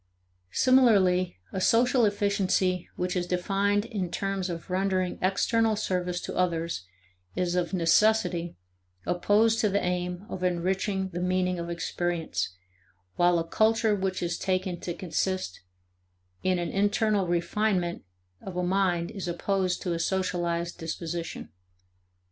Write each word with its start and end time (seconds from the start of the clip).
Similarly 0.49 1.37
a 1.53 1.61
social 1.61 2.05
efficiency 2.05 2.89
which 2.95 3.15
is 3.15 3.27
defined 3.27 3.85
in 3.85 4.09
terms 4.09 4.49
of 4.49 4.71
rendering 4.71 5.19
external 5.21 5.75
service 5.75 6.19
to 6.21 6.35
others 6.35 6.87
is 7.35 7.53
of 7.53 7.71
necessity 7.71 8.55
opposed 9.05 9.59
to 9.59 9.69
the 9.69 9.79
aim 9.83 10.25
of 10.27 10.41
enriching 10.43 11.09
the 11.09 11.19
meaning 11.19 11.59
of 11.59 11.69
experience, 11.69 12.55
while 13.17 13.37
a 13.37 13.47
culture 13.47 13.93
which 13.93 14.23
is 14.23 14.39
taken 14.39 14.79
to 14.79 14.95
consist 14.95 15.61
in 16.41 16.57
an 16.57 16.69
internal 16.71 17.27
refinement 17.27 18.03
of 18.41 18.57
a 18.57 18.63
mind 18.63 19.11
is 19.11 19.27
opposed 19.27 19.83
to 19.83 19.93
a 19.93 19.99
socialized 19.99 20.79
disposition. 20.79 21.49